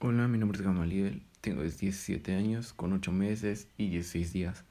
[0.00, 4.64] Hola, mi nombre es Gamaliel, tengo 17 años, con 8 meses y 16 días.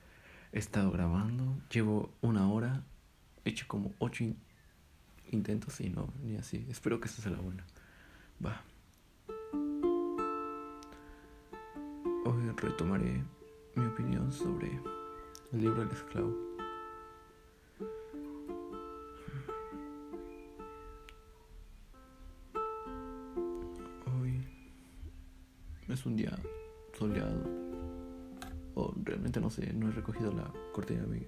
[0.54, 2.86] He estado grabando, llevo una hora,
[3.44, 4.24] he hecho como 8
[5.34, 6.66] intentos y no, ni así.
[6.70, 7.66] Espero que esta sea la buena.
[8.44, 8.64] Va.
[12.24, 13.22] Hoy retomaré
[13.76, 14.80] mi opinión sobre
[15.52, 16.47] el libro del esclavo.
[25.98, 26.38] Es un día
[26.98, 27.42] soleado.
[28.76, 31.28] O realmente no sé, no he recogido la cortina de mi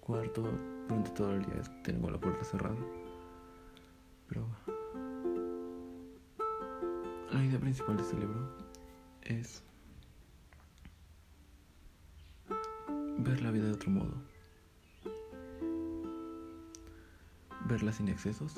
[0.00, 0.42] cuarto.
[0.88, 2.78] Durante todo el día tengo la puerta cerrada.
[4.26, 4.46] Pero
[7.30, 8.56] la idea principal de este libro
[9.22, 9.62] es
[13.18, 14.14] ver la vida de otro modo.
[17.66, 18.54] Verla sin excesos,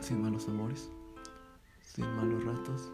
[0.00, 0.90] sin malos amores
[1.94, 2.90] sin malos ratos,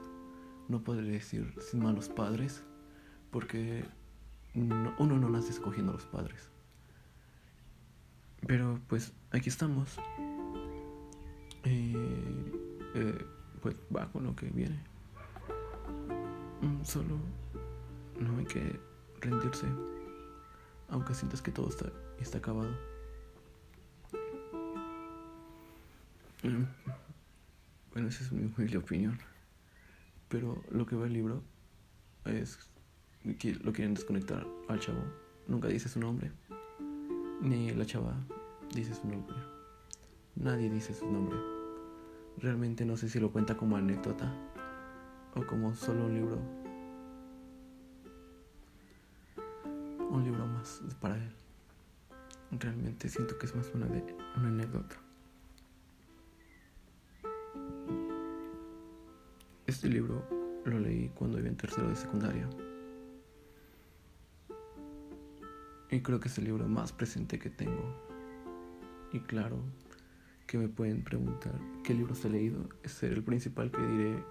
[0.69, 2.65] no podré decir sin malos padres,
[3.31, 3.85] porque
[4.55, 6.51] uno no nace escogiendo a los padres.
[8.47, 9.99] Pero pues aquí estamos.
[11.65, 12.53] Eh,
[12.95, 13.27] eh,
[13.61, 14.81] pues va con lo que viene.
[16.63, 17.17] Mm, solo
[18.21, 18.81] no hay que
[19.21, 19.67] rendirse,
[20.89, 21.87] aunque sientas que todo está,
[22.21, 22.71] está acabado.
[26.43, 26.65] Mm,
[28.07, 29.19] esa es mi humilde opinión.
[30.29, 31.43] Pero lo que va el libro
[32.25, 32.59] es
[33.39, 35.03] que lo quieren desconectar al chavo.
[35.47, 36.31] Nunca dice su nombre.
[37.41, 38.15] Ni la chava
[38.75, 39.37] dice su nombre.
[40.37, 41.39] Nadie dice su nombre.
[42.39, 44.33] Realmente no sé si lo cuenta como anécdota
[45.35, 46.39] o como solo un libro.
[50.11, 51.33] Un libro más para él.
[52.51, 54.03] Realmente siento que es más una, de,
[54.37, 54.97] una anécdota.
[59.79, 60.25] Este libro
[60.65, 62.51] lo leí cuando iba en tercero de secundaria.
[65.89, 67.95] Y creo que es el libro más presente que tengo.
[69.13, 69.61] Y claro,
[70.49, 71.55] que me pueden preguntar
[71.85, 72.69] qué libros he leído.
[72.83, 74.25] Ese el principal que diré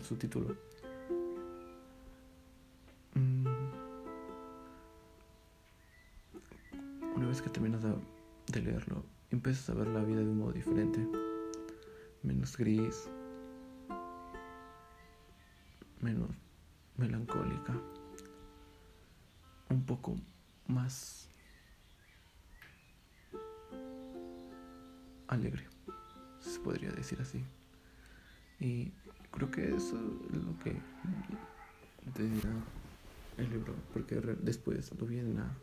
[0.00, 0.56] su título.
[3.12, 3.46] Mm.
[7.16, 11.06] Una vez que terminas de leerlo, empiezas a ver la vida de un modo diferente.
[12.22, 13.10] Menos gris,
[16.04, 16.28] menos
[16.98, 17.74] melancólica,
[19.70, 20.16] un poco
[20.68, 21.30] más
[25.28, 25.66] alegre,
[26.40, 27.42] se podría decir así.
[28.60, 28.92] Y
[29.32, 29.96] creo que eso
[30.30, 30.76] es lo que
[32.12, 32.52] te dirá
[33.38, 35.56] el libro, porque después lo vienen a,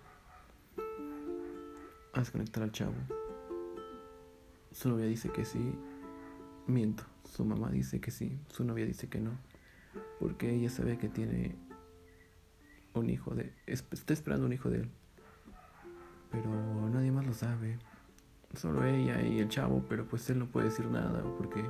[2.13, 2.95] a desconectar al chavo.
[4.71, 5.73] Su novia dice que sí,
[6.65, 9.50] miento, su mamá dice que sí, su novia dice que no
[10.21, 11.55] porque ella sabe que tiene
[12.93, 14.91] un hijo de está esperando un hijo de él.
[16.29, 16.49] Pero
[16.89, 17.79] nadie más lo sabe.
[18.53, 21.65] Solo ella y el chavo pero pues él no puede decir nada porque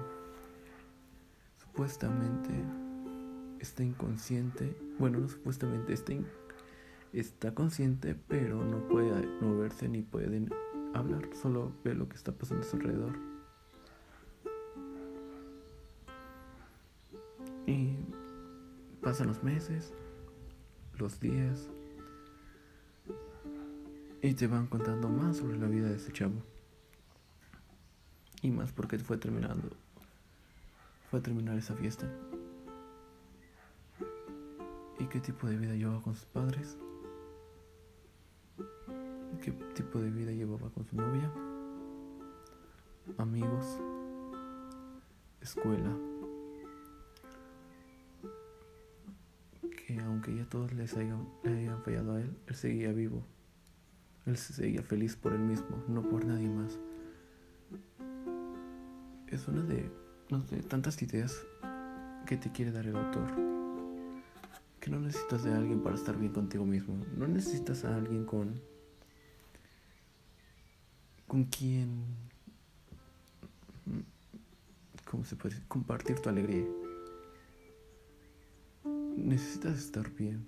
[1.56, 2.52] supuestamente
[3.60, 4.78] está inconsciente.
[5.00, 6.14] Bueno no supuestamente está
[7.14, 10.46] está consciente pero no puede moverse ni puede
[10.94, 11.30] hablar.
[11.42, 13.32] Solo ve lo que está pasando a su alrededor
[19.12, 19.92] Pasan los meses,
[20.98, 21.70] los días,
[24.22, 26.42] y te van contando más sobre la vida de ese chavo.
[28.42, 29.68] Y más porque fue terminando,
[31.10, 32.08] fue a terminar esa fiesta.
[34.98, 36.78] ¿Y qué tipo de vida llevaba con sus padres?
[39.44, 41.30] ¿Qué tipo de vida llevaba con su novia?
[43.18, 43.78] Amigos,
[45.42, 46.11] escuela.
[50.00, 51.28] Aunque ya todos les hayan,
[51.84, 53.26] fallado a él, él seguía vivo.
[54.26, 56.78] Él seguía feliz por él mismo, no por nadie más.
[59.28, 59.90] Es una de,
[60.30, 61.46] no tantas ideas
[62.26, 63.32] que te quiere dar el autor.
[64.80, 66.96] Que no necesitas de alguien para estar bien contigo mismo.
[67.18, 68.60] No necesitas a alguien con.
[71.28, 72.06] con quien.
[75.10, 75.68] ¿Cómo se puede decir?
[75.68, 76.66] Compartir tu alegría
[79.24, 80.46] necesitas estar bien.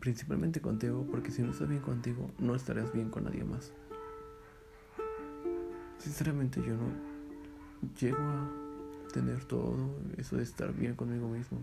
[0.00, 3.72] Principalmente contigo, porque si no estás bien contigo, no estarás bien con nadie más.
[5.98, 6.92] Sinceramente yo no
[8.00, 8.48] llego a
[9.12, 11.58] tener todo eso de estar bien conmigo mismo.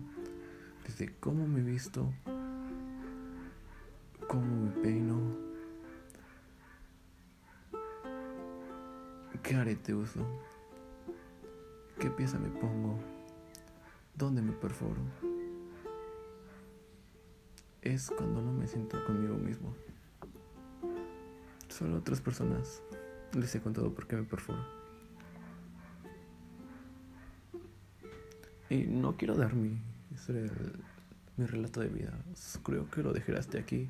[0.86, 2.12] Desde cómo me visto,
[4.28, 5.18] cómo me peino,
[9.42, 10.20] qué arete uso,
[11.98, 12.98] qué pieza me pongo,
[14.14, 15.35] dónde me perforo.
[17.86, 19.72] Es cuando no me siento conmigo mismo.
[21.68, 22.82] Solo a otras personas
[23.32, 24.58] les he contado por qué me perforo.
[28.68, 29.78] Y no quiero dar mi,
[31.36, 32.12] mi relato de vida.
[32.64, 33.88] Creo que lo dejaré hasta aquí.